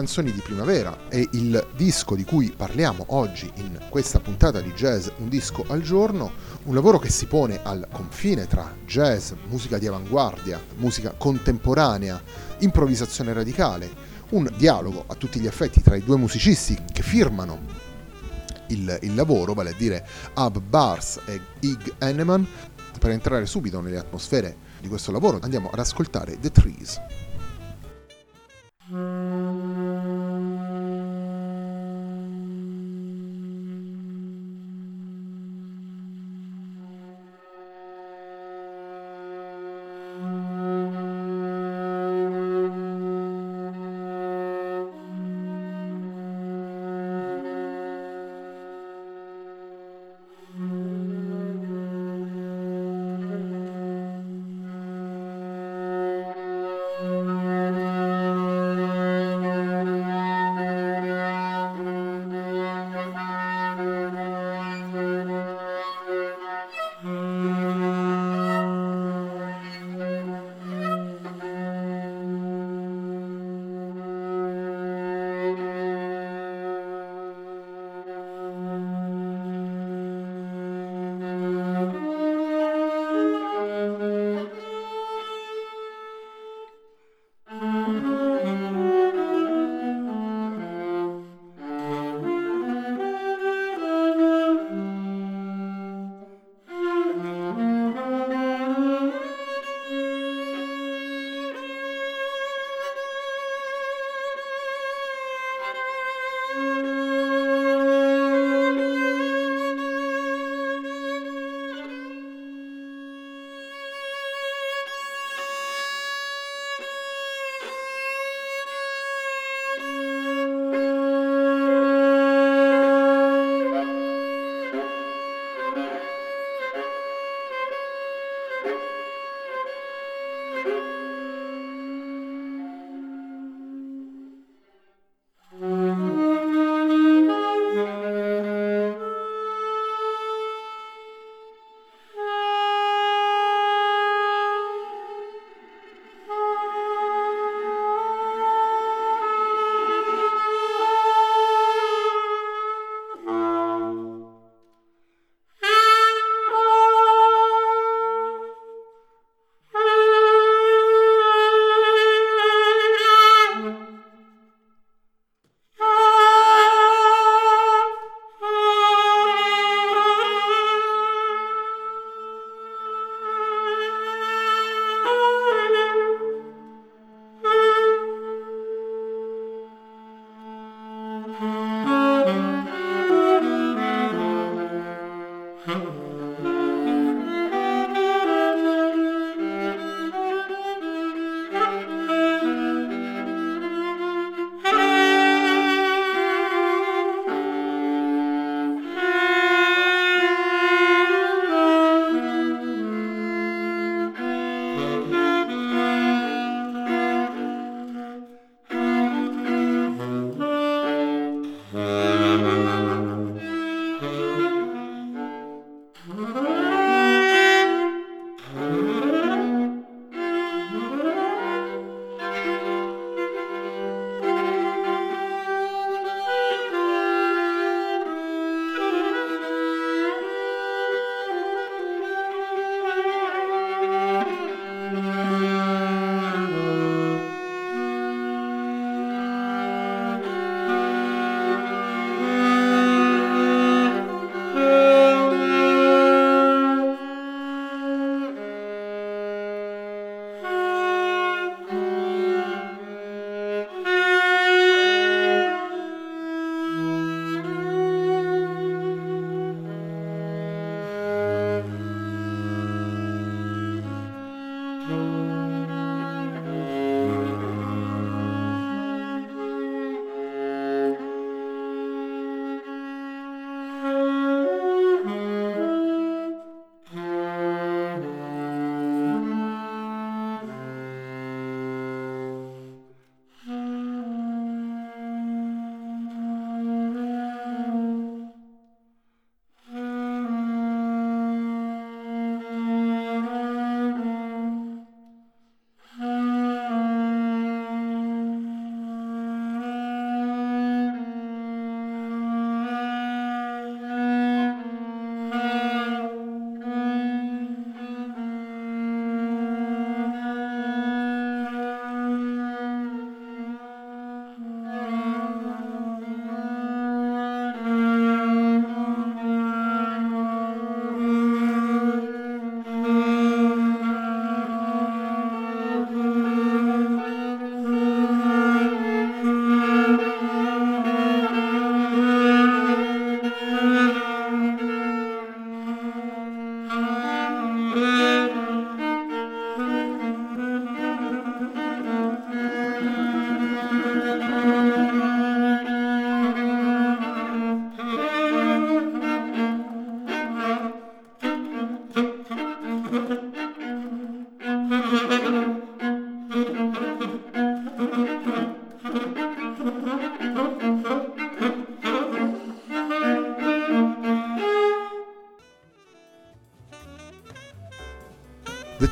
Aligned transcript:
Canzoni 0.00 0.32
di 0.32 0.40
primavera 0.40 1.08
è 1.10 1.22
il 1.32 1.72
disco 1.76 2.14
di 2.14 2.24
cui 2.24 2.54
parliamo 2.56 3.04
oggi 3.08 3.52
in 3.56 3.78
questa 3.90 4.18
puntata 4.18 4.62
di 4.62 4.72
Jazz 4.72 5.08
Un 5.18 5.28
disco 5.28 5.62
al 5.68 5.82
giorno, 5.82 6.32
un 6.64 6.74
lavoro 6.74 6.98
che 6.98 7.10
si 7.10 7.26
pone 7.26 7.60
al 7.62 7.86
confine 7.92 8.46
tra 8.46 8.74
jazz, 8.86 9.32
musica 9.48 9.76
di 9.76 9.86
avanguardia, 9.86 10.58
musica 10.76 11.12
contemporanea, 11.12 12.18
improvvisazione 12.60 13.34
radicale, 13.34 13.90
un 14.30 14.50
dialogo 14.56 15.04
a 15.06 15.14
tutti 15.16 15.38
gli 15.38 15.46
effetti 15.46 15.82
tra 15.82 15.96
i 15.96 16.02
due 16.02 16.16
musicisti 16.16 16.78
che 16.90 17.02
firmano 17.02 17.60
il, 18.68 19.00
il 19.02 19.14
lavoro, 19.14 19.52
vale 19.52 19.72
a 19.72 19.76
dire 19.76 20.08
Ab 20.32 20.60
Bars 20.60 21.20
e 21.26 21.38
Ig 21.60 21.96
Eneman. 21.98 22.48
Per 22.98 23.10
entrare 23.10 23.44
subito 23.44 23.82
nelle 23.82 23.98
atmosfere 23.98 24.56
di 24.80 24.88
questo 24.88 25.12
lavoro 25.12 25.40
andiamo 25.42 25.68
ad 25.70 25.78
ascoltare 25.78 26.38
The 26.40 26.50
Trees. 26.50 26.98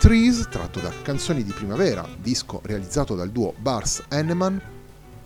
Trees, 0.08 0.48
tratto 0.48 0.80
da 0.80 0.90
Canzoni 1.02 1.44
di 1.44 1.52
primavera, 1.52 2.08
disco 2.18 2.62
realizzato 2.64 3.14
dal 3.14 3.28
duo 3.28 3.52
Bars 3.58 4.04
Henneman, 4.08 4.58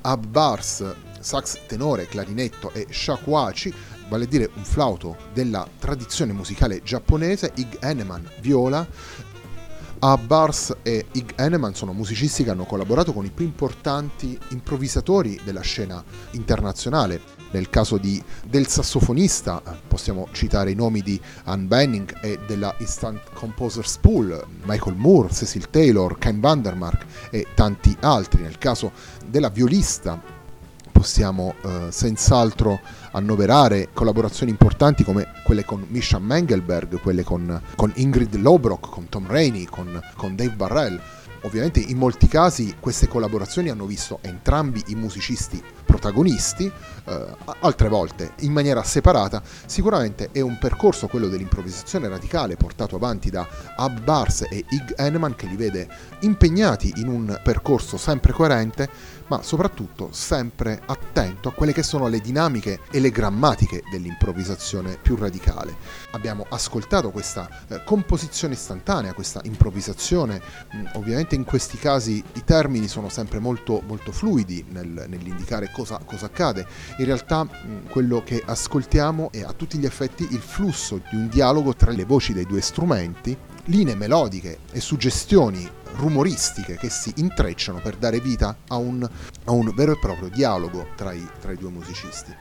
Ab 0.01 0.27
Bars, 0.27 0.85
sax 1.21 1.67
tenore, 1.69 2.09
clarinetto 2.09 2.73
e 2.73 2.89
shakuhachi, 2.91 3.73
vale 4.09 4.25
a 4.25 4.27
dire 4.27 4.51
un 4.53 4.65
flauto 4.65 5.17
della 5.33 5.69
tradizione 5.79 6.33
musicale 6.33 6.83
giapponese, 6.83 7.53
Ig 7.55 7.77
Henneman 7.81 8.29
viola, 8.41 8.85
Abbars 10.01 10.75
e 10.83 11.07
Ig 11.13 11.35
Henneman 11.37 11.77
sono 11.77 11.93
musicisti 11.93 12.43
che 12.43 12.51
hanno 12.51 12.65
collaborato 12.65 13.13
con 13.13 13.25
i 13.25 13.31
più 13.31 13.45
importanti 13.45 14.37
improvvisatori 14.49 15.41
della 15.45 15.61
scena 15.61 16.03
internazionale. 16.33 17.42
Nel 17.53 17.71
caso 17.71 17.99
di, 17.99 18.23
del 18.47 18.67
sassofonista 18.67 19.63
possiamo 19.87 20.29
citare 20.33 20.71
i 20.71 20.75
nomi 20.75 21.01
di 21.03 21.21
Anne 21.45 21.67
Benning 21.67 22.19
e 22.21 22.39
della 22.47 22.75
Instant 22.79 23.21
Composers 23.33 23.99
Pool, 23.99 24.45
Michael 24.65 24.97
Moore, 24.97 25.31
Cecil 25.31 25.71
Taylor, 25.71 26.19
Ken 26.19 26.41
Vandermark 26.41 27.05
e 27.31 27.47
tanti 27.55 27.97
altri. 28.01 28.43
Nel 28.43 28.59
caso 28.59 28.93
della 29.27 29.51
violista 29.51 30.21
possiamo 30.91 31.55
eh, 31.63 31.89
senz'altro 31.91 32.81
annoverare 33.11 33.89
collaborazioni 33.93 34.51
importanti 34.51 35.05
come 35.05 35.27
quelle 35.45 35.65
con 35.65 35.85
Misha 35.89 36.19
Mengelberg, 36.19 37.01
quelle 37.01 37.25
con, 37.25 37.61
con 37.75 37.93
Ingrid 37.97 38.37
Lobrock, 38.37 38.89
con 38.89 39.09
Tom 39.09 39.27
Rainey, 39.27 39.65
con, 39.65 40.01
con 40.17 40.37
Dave 40.37 40.55
Barrell. 40.55 41.01
Ovviamente 41.45 41.81
in 41.81 41.99
molti 41.99 42.29
casi 42.29 42.77
queste 42.79 43.09
collaborazioni 43.09 43.69
hanno 43.69 43.85
visto 43.85 44.21
entrambi 44.23 44.81
i 44.87 44.95
musicisti 44.95 45.61
protagonisti, 46.03 46.71
eh, 47.05 47.27
altre 47.61 47.89
volte 47.89 48.33
in 48.41 48.53
maniera 48.53 48.83
separata. 48.83 49.41
Sicuramente 49.67 50.31
è 50.33 50.41
un 50.41 50.59
percorso, 50.59 51.07
quello 51.07 51.29
dell'improvvisazione 51.29 52.09
radicale, 52.09 52.57
portato 52.57 52.97
avanti 52.97 53.31
da 53.31 53.47
Ab 53.77 54.01
Bars 54.03 54.43
e 54.51 54.65
Ig 54.69 54.95
Henneman, 54.97 55.37
che 55.37 55.47
li 55.47 55.57
vede 55.57 55.89
impegnati 56.21 56.93
in 56.97 57.07
un 57.07 57.41
percorso 57.43 57.97
sempre 57.97 58.33
coerente, 58.33 58.89
ma 59.33 59.43
soprattutto 59.43 60.11
sempre 60.13 60.83
attento 60.85 61.49
a 61.49 61.53
quelle 61.53 61.73
che 61.73 61.83
sono 61.83 62.07
le 62.09 62.21
dinamiche 62.21 62.81
e 62.91 63.01
le 63.01 63.11
grammatiche 63.11 63.83
dell'improvvisazione 63.91 64.99
più 65.01 65.17
radicale. 65.17 65.75
Abbiamo 66.11 66.45
ascoltato 66.51 67.11
questa 67.11 67.49
eh, 67.69 67.83
composizione 67.83 68.53
istantanea, 68.53 69.15
questa 69.15 69.41
improvvisazione, 69.45 70.39
ovviamente 70.95 71.35
in 71.35 71.45
questi 71.45 71.79
casi 71.79 72.23
i 72.35 72.45
termini 72.45 72.89
sono 72.89 73.09
sempre 73.09 73.39
molto, 73.39 73.83
molto 73.87 74.13
fluidi 74.13 74.67
nel, 74.69 75.07
nell'indicare 75.09 75.71
cosa, 75.73 75.99
cosa, 76.05 76.27
accade. 76.27 76.67
In 76.99 77.07
realtà 77.07 77.49
quello 77.89 78.23
che 78.23 78.43
ascoltiamo 78.45 79.31
è 79.33 79.41
a 79.41 79.55
tutti 79.55 79.79
gli 79.79 79.87
effetti 79.87 80.29
il 80.31 80.41
flusso 80.41 81.01
di 81.09 81.17
un 81.17 81.29
dialogo 81.29 81.75
tra 81.75 81.91
le 81.91 82.05
voci 82.05 82.35
dei 82.35 82.45
due 82.45 82.61
strumenti, 82.61 83.35
linee 83.65 83.95
melodiche 83.95 84.61
e 84.73 84.81
suggestioni 84.81 85.69
rumoristiche 85.97 86.77
che 86.77 86.89
si 86.89 87.13
intrecciano 87.17 87.81
per 87.81 87.97
dare 87.97 88.19
vita 88.19 88.57
a 88.69 88.77
un, 88.77 89.09
a 89.45 89.51
un 89.53 89.73
vero 89.75 89.93
e 89.93 89.99
proprio 89.99 90.29
dialogo 90.29 90.89
tra 90.97 91.13
i, 91.13 91.27
tra 91.41 91.53
i 91.53 91.57
due 91.57 91.71
musicisti. 91.71 92.35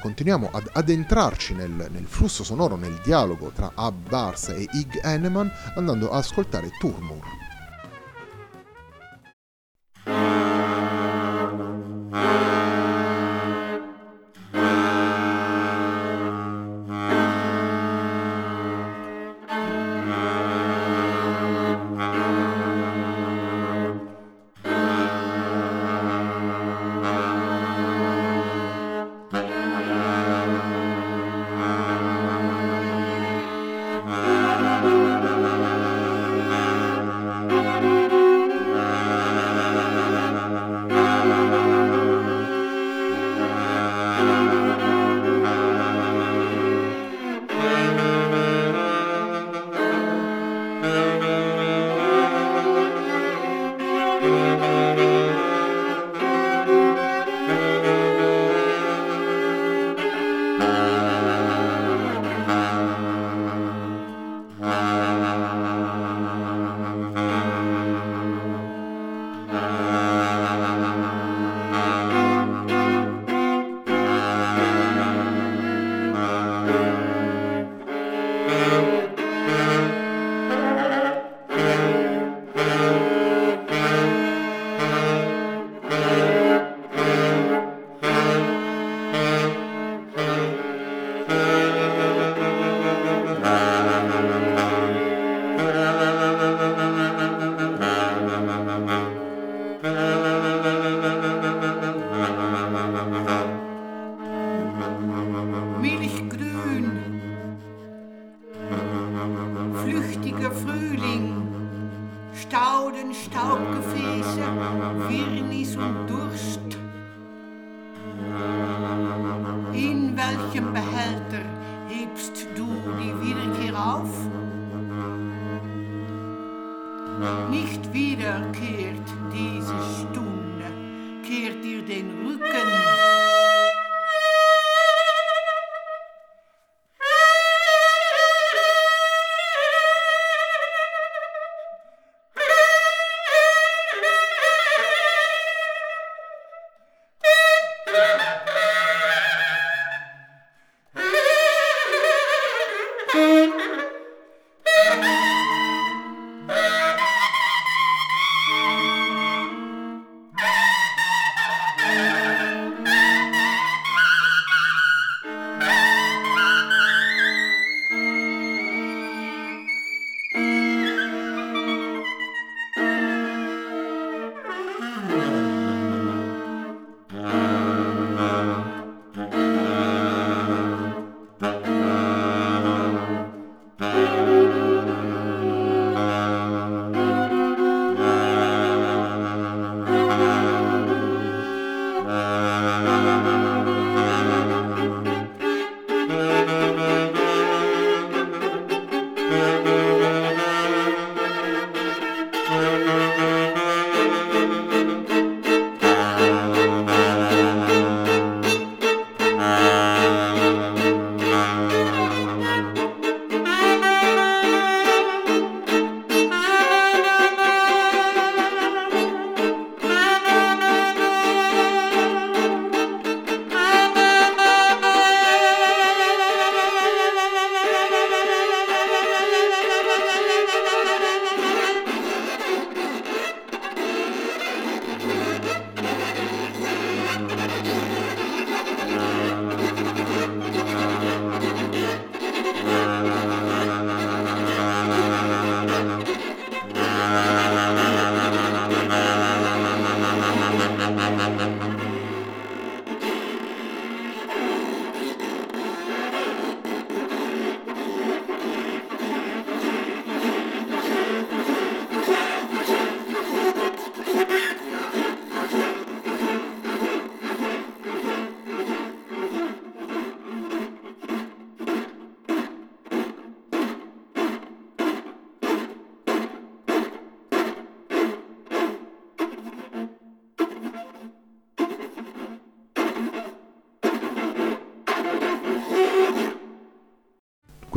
Continuiamo 0.00 0.48
ad 0.50 0.70
addentrarci 0.72 1.52
nel, 1.52 1.88
nel, 1.90 2.06
flusso 2.06 2.42
sonoro, 2.42 2.76
nel 2.76 2.98
dialogo 3.04 3.50
tra 3.54 3.72
Ab 3.74 4.08
Bars 4.08 4.48
e 4.48 4.66
Ig 4.72 4.98
Henneman 5.02 5.50
andando 5.74 6.10
ad 6.10 6.18
ascoltare 6.18 6.70
Turmur. 6.78 7.49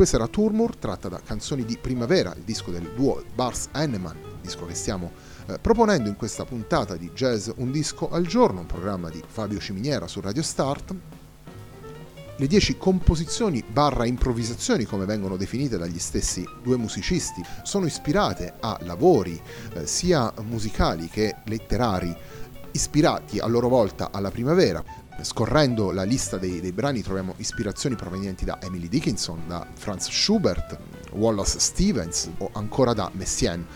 Questa 0.04 0.20
era 0.22 0.30
Turmur, 0.30 0.76
tratta 0.76 1.08
da 1.08 1.18
Canzoni 1.18 1.64
di 1.64 1.78
Primavera, 1.78 2.34
il 2.36 2.42
disco 2.42 2.70
del 2.70 2.92
duo 2.94 3.24
Bars 3.34 3.70
Heinemann, 3.72 4.14
disco 4.42 4.66
che 4.66 4.74
stiamo 4.74 5.12
eh, 5.46 5.58
proponendo 5.58 6.10
in 6.10 6.16
questa 6.16 6.44
puntata 6.44 6.94
di 6.96 7.10
Jazz 7.14 7.48
Un 7.56 7.70
disco 7.70 8.10
al 8.10 8.26
giorno, 8.26 8.60
un 8.60 8.66
programma 8.66 9.08
di 9.08 9.22
Fabio 9.26 9.58
Ciminiera 9.58 10.06
su 10.06 10.20
Radio 10.20 10.42
Start. 10.42 10.94
Le 12.36 12.46
dieci 12.46 12.76
composizioni 12.76 13.64
barra 13.66 14.04
improvvisazioni, 14.04 14.84
come 14.84 15.06
vengono 15.06 15.38
definite 15.38 15.78
dagli 15.78 15.98
stessi 15.98 16.46
due 16.62 16.76
musicisti, 16.76 17.42
sono 17.62 17.86
ispirate 17.86 18.56
a 18.60 18.76
lavori 18.82 19.40
eh, 19.72 19.86
sia 19.86 20.30
musicali 20.42 21.08
che 21.08 21.34
letterari 21.46 22.14
ispirati 22.72 23.38
a 23.38 23.46
loro 23.46 23.68
volta 23.68 24.10
alla 24.12 24.30
primavera, 24.30 24.84
Scorrendo 25.22 25.90
la 25.90 26.02
lista 26.02 26.36
dei, 26.36 26.60
dei, 26.60 26.72
brani 26.72 27.02
troviamo 27.02 27.34
ispirazioni 27.38 27.96
provenienti 27.96 28.44
da 28.44 28.58
Emily 28.60 28.88
Dickinson, 28.88 29.42
da 29.46 29.66
Franz 29.74 30.08
Schubert, 30.10 30.78
Wallace 31.12 31.58
Stevens 31.58 32.30
o 32.38 32.50
ancora 32.52 32.92
da 32.92 33.10
Messiaen. 33.14 33.66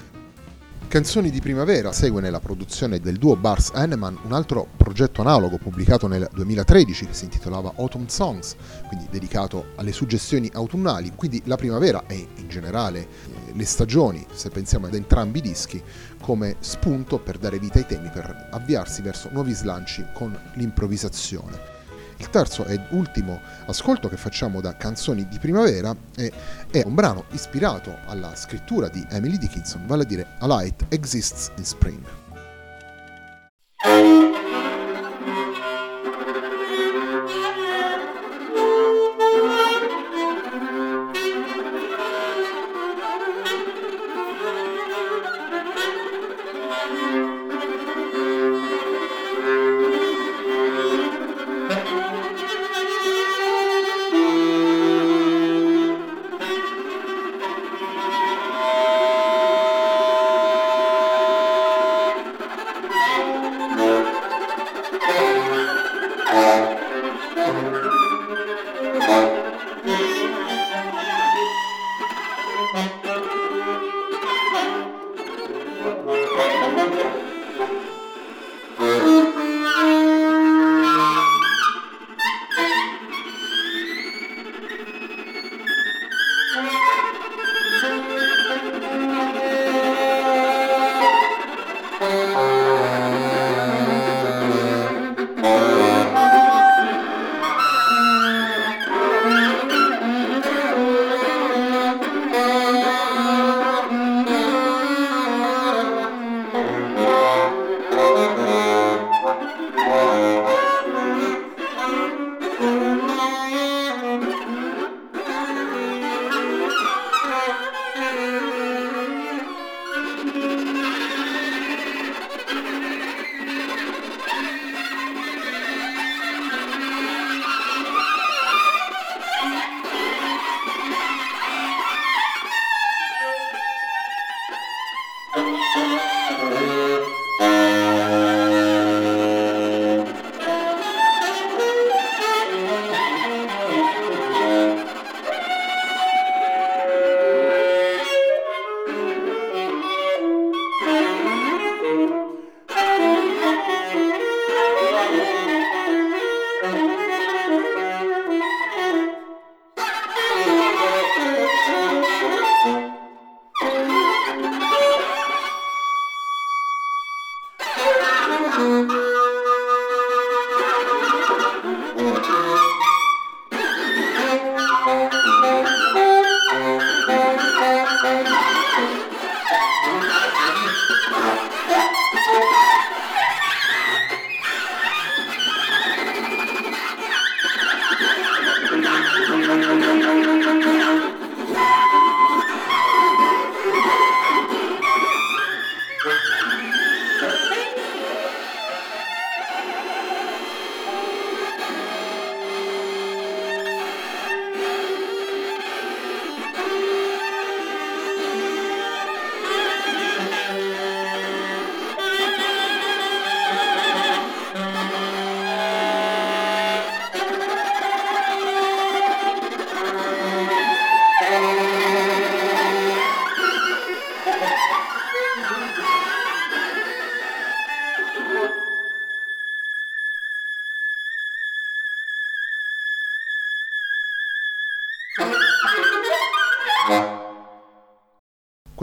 Canzoni 0.88 1.30
di 1.30 1.40
primavera 1.40 1.92
segue 1.92 2.22
nella 2.22 2.40
produzione 2.40 2.98
del 2.98 3.18
duo 3.18 3.36
Bars 3.36 3.72
Hanneman 3.74 4.18
un 4.22 4.32
altro 4.32 4.68
progetto 4.76 5.20
analogo 5.20 5.58
pubblicato 5.58 6.06
nel 6.06 6.26
2013 6.32 7.06
che 7.06 7.12
si 7.12 7.24
intitolava 7.24 7.74
Autumn 7.76 8.08
Songs, 8.08 8.56
quindi 8.86 9.06
dedicato 9.10 9.72
alle 9.76 9.92
suggestioni 9.92 10.50
autunnali, 10.54 11.12
quindi 11.14 11.42
la 11.44 11.56
primavera 11.56 12.04
e 12.06 12.28
in 12.36 12.48
generale 12.48 13.06
le 13.54 13.64
stagioni, 13.64 14.26
se 14.32 14.50
pensiamo 14.50 14.86
ad 14.86 14.94
entrambi 14.94 15.38
i 15.38 15.42
dischi, 15.42 15.82
come 16.20 16.56
spunto 16.60 17.18
per 17.18 17.38
dare 17.38 17.58
vita 17.58 17.78
ai 17.78 17.86
temi, 17.86 18.08
per 18.10 18.48
avviarsi 18.50 19.02
verso 19.02 19.28
nuovi 19.32 19.52
slanci 19.52 20.06
con 20.12 20.38
l'improvvisazione. 20.54 21.76
Il 22.18 22.30
terzo 22.30 22.64
ed 22.64 22.80
ultimo 22.90 23.40
ascolto 23.66 24.08
che 24.08 24.16
facciamo 24.16 24.60
da 24.60 24.76
Canzoni 24.76 25.28
di 25.28 25.38
Primavera 25.38 25.94
è, 26.16 26.30
è, 26.70 26.82
un 26.84 26.94
brano 26.94 27.24
ispirato 27.30 27.96
alla 28.06 28.34
scrittura 28.34 28.88
di 28.88 29.06
Emily 29.10 29.38
Dickinson, 29.38 29.86
vale 29.86 30.02
a 30.02 30.06
dire 30.06 30.26
A 30.40 30.46
Light 30.46 30.86
Exists 30.88 31.52
in 31.56 31.64
Spring. 31.64 32.27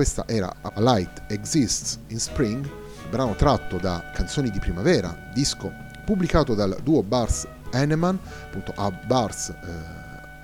Questa 0.06 0.32
era 0.32 0.56
A 0.62 0.80
Light 0.82 1.24
Exists 1.32 1.98
in 2.10 2.20
Spring, 2.20 2.70
brano 3.10 3.34
tratto 3.34 3.78
da 3.78 4.12
Canzoni 4.14 4.52
di 4.52 4.60
Primavera, 4.60 5.32
disco 5.34 5.74
pubblicato 6.06 6.54
dal 6.54 6.78
duo 6.84 7.02
Bars 7.02 7.48
Henneman, 7.72 8.20
appunto 8.44 8.72
a 8.76 8.92
Bars 8.92 9.50
eh, 9.50 9.56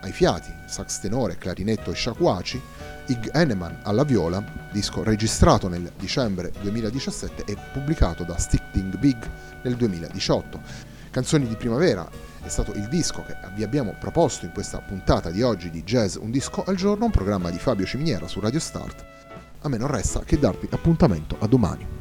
ai 0.01 0.11
fiati, 0.11 0.51
sax 0.65 1.01
tenore, 1.01 1.37
clarinetto 1.37 1.91
e 1.91 1.93
sciacuaci, 1.93 2.59
Ig 3.05 3.29
Henneman 3.35 3.81
alla 3.83 4.03
viola, 4.03 4.43
disco 4.71 5.03
registrato 5.03 5.67
nel 5.67 5.91
dicembre 5.95 6.51
2017 6.59 7.43
e 7.45 7.55
pubblicato 7.71 8.23
da 8.23 8.39
Sticking 8.39 8.97
Big 8.97 9.29
nel 9.61 9.75
2018. 9.75 10.59
Canzoni 11.11 11.47
di 11.47 11.55
Primavera 11.55 12.09
è 12.41 12.49
stato 12.49 12.71
il 12.71 12.87
disco 12.87 13.23
che 13.23 13.37
vi 13.53 13.61
abbiamo 13.61 13.93
proposto 13.99 14.45
in 14.45 14.53
questa 14.53 14.79
puntata 14.79 15.29
di 15.29 15.43
oggi 15.43 15.69
di 15.69 15.83
Jazz 15.83 16.15
Un 16.15 16.31
disco 16.31 16.63
al 16.63 16.75
giorno, 16.75 17.05
un 17.05 17.11
programma 17.11 17.51
di 17.51 17.59
Fabio 17.59 17.85
Ciminiera 17.85 18.27
su 18.27 18.39
Radio 18.39 18.59
Start 18.59 19.11
a 19.63 19.69
me 19.69 19.77
non 19.77 19.87
resta 19.87 20.21
che 20.21 20.39
darvi 20.39 20.67
appuntamento 20.71 21.35
a 21.39 21.47
domani. 21.47 22.00